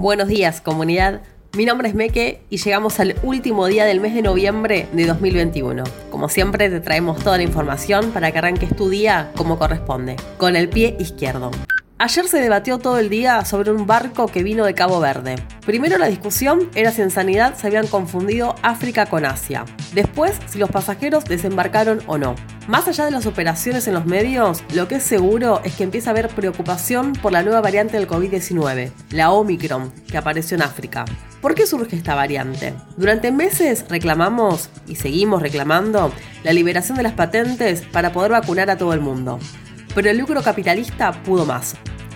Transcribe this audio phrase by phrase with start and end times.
[0.00, 1.20] Buenos días, comunidad.
[1.54, 5.84] Mi nombre es Meke y llegamos al último día del mes de noviembre de 2021.
[6.10, 10.56] Como siempre, te traemos toda la información para que arranques tu día como corresponde, con
[10.56, 11.50] el pie izquierdo.
[11.98, 15.34] Ayer se debatió todo el día sobre un barco que vino de Cabo Verde.
[15.66, 19.66] Primero la discusión era si en sanidad se habían confundido África con Asia.
[19.92, 22.36] Después, si los pasajeros desembarcaron o no.
[22.70, 26.10] Más allá de las operaciones en los medios, lo que es seguro es que empieza
[26.10, 31.04] a haber preocupación por la nueva variante del COVID-19, la Omicron, que apareció en África.
[31.40, 32.74] ¿Por qué surge esta variante?
[32.96, 36.12] Durante meses reclamamos, y seguimos reclamando,
[36.44, 39.40] la liberación de las patentes para poder vacunar a todo el mundo.
[39.92, 41.74] Pero el lucro capitalista pudo más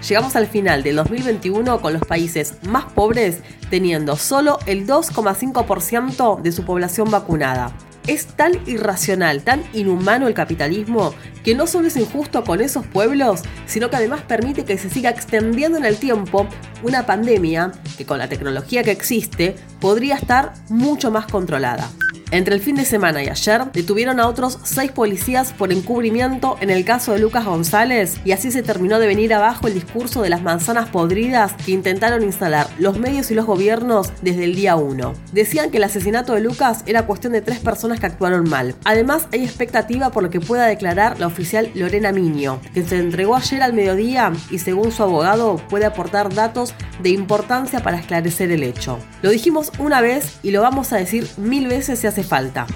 [0.09, 3.38] llegamos al final del 2021 con los países más pobres
[3.70, 7.73] teniendo solo el 2,5% de su población vacunada.
[8.06, 13.40] Es tan irracional, tan inhumano el capitalismo, que no solo es injusto con esos pueblos,
[13.66, 16.46] sino que además permite que se siga extendiendo en el tiempo
[16.82, 21.90] una pandemia que con la tecnología que existe podría estar mucho más controlada.
[22.35, 26.68] Entre el fin de semana y ayer, detuvieron a otros seis policías por encubrimiento en
[26.68, 30.30] el caso de Lucas González y así se terminó de venir abajo el discurso de
[30.30, 35.15] las manzanas podridas que intentaron instalar los medios y los gobiernos desde el día 1.
[35.30, 38.74] Decían que el asesinato de Lucas era cuestión de tres personas que actuaron mal.
[38.82, 43.37] Además, hay expectativa por lo que pueda declarar la oficial Lorena Miño, que se entregó
[43.37, 48.65] ayer al mediodía y según su abogado puede aportar datos de importancia para esclarecer el
[48.65, 48.98] hecho.
[49.23, 52.66] Lo dijimos una vez y lo vamos a decir mil veces si hace falta.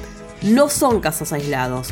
[0.42, 1.88] No son casos aislados.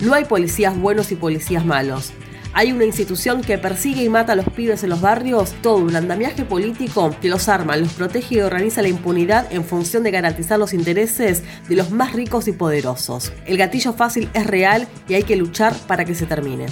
[0.00, 2.12] No hay policías buenos y policías malos.
[2.52, 5.94] Hay una institución que persigue y mata a los pibes en los barrios, todo un
[5.94, 10.58] andamiaje político que los arma, los protege y organiza la impunidad en función de garantizar
[10.58, 13.32] los intereses de los más ricos y poderosos.
[13.46, 16.66] El gatillo fácil es real y hay que luchar para que se termine.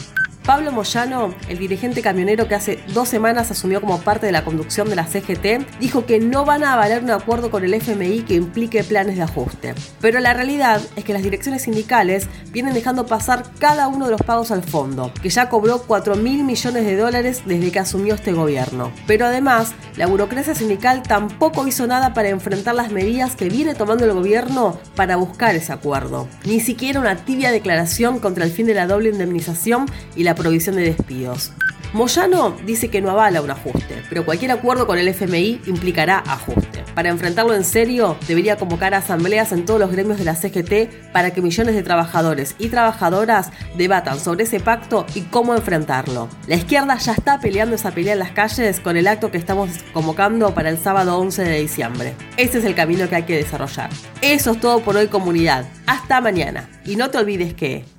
[0.48, 4.88] Pablo Moyano, el dirigente camionero que hace dos semanas asumió como parte de la conducción
[4.88, 8.36] de la CGT, dijo que no van a avalar un acuerdo con el FMI que
[8.36, 9.74] implique planes de ajuste.
[10.00, 14.22] Pero la realidad es que las direcciones sindicales vienen dejando pasar cada uno de los
[14.22, 18.32] pagos al fondo, que ya cobró 4 mil millones de dólares desde que asumió este
[18.32, 18.90] gobierno.
[19.06, 24.06] Pero además, la burocracia sindical tampoco hizo nada para enfrentar las medidas que viene tomando
[24.06, 26.26] el gobierno para buscar ese acuerdo.
[26.46, 29.84] Ni siquiera una tibia declaración contra el fin de la doble indemnización
[30.16, 31.52] y la provisión de despidos.
[31.92, 36.84] Moyano dice que no avala un ajuste, pero cualquier acuerdo con el FMI implicará ajuste.
[36.94, 41.30] Para enfrentarlo en serio, debería convocar asambleas en todos los gremios de la CGT para
[41.30, 46.28] que millones de trabajadores y trabajadoras debatan sobre ese pacto y cómo enfrentarlo.
[46.46, 49.70] La izquierda ya está peleando esa pelea en las calles con el acto que estamos
[49.92, 52.14] convocando para el sábado 11 de diciembre.
[52.36, 53.88] Ese es el camino que hay que desarrollar.
[54.20, 55.64] Eso es todo por hoy comunidad.
[55.86, 56.68] Hasta mañana.
[56.84, 57.97] Y no te olvides que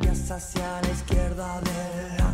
[0.00, 2.29] cambias hacia la izquierda del